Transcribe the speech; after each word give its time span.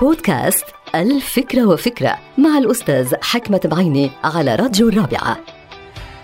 بودكاست 0.00 0.64
الفكرة 0.94 1.66
وفكرة 1.66 2.18
مع 2.38 2.58
الأستاذ 2.58 3.14
حكمة 3.22 3.60
بعيني 3.64 4.10
على 4.24 4.54
راديو 4.54 4.88
الرابعة. 4.88 5.38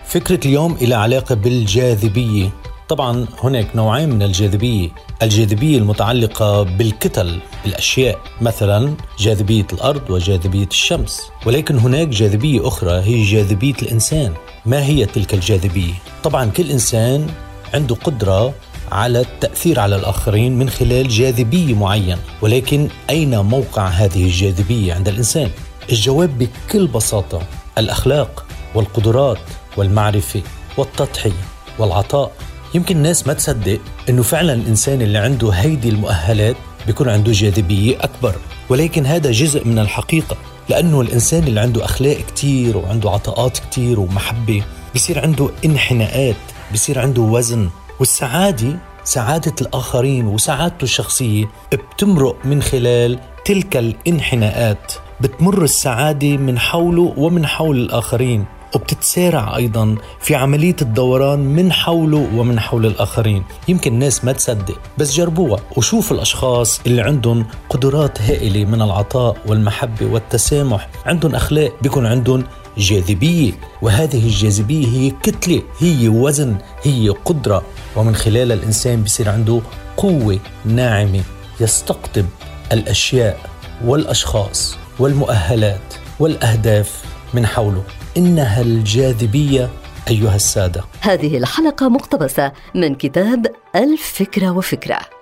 فكرة 0.04 0.40
اليوم 0.46 0.72
إلى 0.74 0.94
علاقة 0.94 1.34
بالجاذبية. 1.34 2.50
طبعا 2.88 3.26
هناك 3.42 3.76
نوعين 3.76 4.10
من 4.10 4.22
الجاذبية. 4.22 4.88
الجاذبية 5.22 5.78
المتعلقة 5.78 6.62
بالكتل 6.62 7.38
بالأشياء 7.64 8.18
مثلا 8.40 8.94
جاذبية 9.18 9.66
الأرض 9.72 10.10
وجاذبية 10.10 10.66
الشمس. 10.66 11.30
ولكن 11.46 11.78
هناك 11.78 12.08
جاذبية 12.08 12.68
أخرى 12.68 12.92
هي 12.92 13.22
جاذبية 13.22 13.74
الإنسان. 13.82 14.32
ما 14.66 14.84
هي 14.84 15.06
تلك 15.06 15.34
الجاذبية؟ 15.34 15.94
طبعا 16.22 16.50
كل 16.50 16.70
إنسان 16.70 17.26
عنده 17.74 17.94
قدرة 17.94 18.54
على 18.92 19.20
التأثير 19.20 19.80
على 19.80 19.96
الآخرين 19.96 20.58
من 20.58 20.70
خلال 20.70 21.08
جاذبية 21.08 21.74
معينة 21.74 22.18
ولكن 22.42 22.88
أين 23.10 23.38
موقع 23.38 23.86
هذه 23.88 24.24
الجاذبية 24.24 24.94
عند 24.94 25.08
الإنسان؟ 25.08 25.50
الجواب 25.90 26.38
بكل 26.38 26.86
بساطة 26.86 27.42
الأخلاق 27.78 28.46
والقدرات 28.74 29.38
والمعرفة 29.76 30.42
والتضحية 30.76 31.32
والعطاء. 31.78 32.32
يمكن 32.74 32.96
الناس 32.96 33.26
ما 33.26 33.32
تصدق 33.32 33.80
إنه 34.08 34.22
فعلا 34.22 34.52
الإنسان 34.52 35.02
اللي 35.02 35.18
عنده 35.18 35.50
هيدي 35.50 35.88
المؤهلات 35.88 36.56
بيكون 36.86 37.08
عنده 37.08 37.32
جاذبية 37.32 37.96
أكبر. 38.00 38.34
ولكن 38.68 39.06
هذا 39.06 39.30
جزء 39.30 39.66
من 39.66 39.78
الحقيقة 39.78 40.36
لأنه 40.68 41.00
الإنسان 41.00 41.44
اللي 41.44 41.60
عنده 41.60 41.84
أخلاق 41.84 42.16
كتير 42.16 42.76
وعنده 42.76 43.10
عطاءات 43.10 43.58
كتير 43.58 44.00
ومحبة 44.00 44.62
بصير 44.94 45.18
عنده 45.22 45.50
انحناءات 45.64 46.36
بصير 46.72 46.98
عنده 46.98 47.22
وزن. 47.22 47.70
والسعادة 48.00 48.76
سعادة 49.04 49.54
الآخرين 49.60 50.26
وسعادته 50.26 50.84
الشخصية 50.84 51.44
بتمرق 51.72 52.36
من 52.44 52.62
خلال 52.62 53.18
تلك 53.44 53.76
الانحناءات. 53.76 54.92
بتمر 55.20 55.62
السعادة 55.64 56.36
من 56.36 56.58
حوله 56.58 57.14
ومن 57.16 57.46
حول 57.46 57.76
الآخرين 57.76 58.44
وبتتسارع 58.74 59.56
أيضا 59.56 59.96
في 60.20 60.34
عملية 60.34 60.76
الدوران 60.82 61.38
من 61.38 61.72
حوله 61.72 62.28
ومن 62.36 62.60
حول 62.60 62.86
الآخرين. 62.86 63.44
يمكن 63.68 63.92
الناس 63.92 64.24
ما 64.24 64.32
تصدق 64.32 64.78
بس 64.98 65.14
جربوها 65.14 65.60
وشوفوا 65.76 66.16
الأشخاص 66.16 66.80
اللي 66.86 67.02
عندهم 67.02 67.46
قدرات 67.68 68.22
هائلة 68.22 68.64
من 68.64 68.82
العطاء 68.82 69.36
والمحبة 69.46 70.06
والتسامح. 70.06 70.88
عندهم 71.06 71.34
أخلاق 71.34 71.72
بيكون 71.82 72.06
عندهم 72.06 72.44
جاذبية 72.78 73.52
وهذه 73.82 74.26
الجاذبية 74.26 74.86
هي 74.86 75.10
كتلة 75.10 75.62
هي 75.78 76.08
وزن 76.08 76.56
هي 76.82 77.08
قدرة. 77.08 77.62
ومن 77.96 78.16
خلالها 78.16 78.56
الإنسان 78.56 79.02
بيصير 79.02 79.28
عنده 79.28 79.60
قوة 79.96 80.38
ناعمة 80.64 81.22
يستقطب 81.60 82.26
الأشياء 82.72 83.50
والأشخاص 83.84 84.76
والمؤهلات 84.98 85.94
والأهداف 86.20 87.04
من 87.34 87.46
حوله. 87.46 87.82
إنها 88.16 88.60
الجاذبية 88.60 89.70
أيها 90.08 90.36
السادة. 90.36 90.84
هذه 91.00 91.36
الحلقة 91.36 91.88
مقتبسة 91.88 92.52
من 92.74 92.94
كتاب 92.94 93.46
الفكرة 93.76 94.50
وفكرة. 94.50 95.19